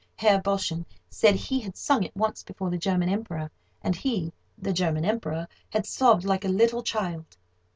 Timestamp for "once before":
2.15-2.71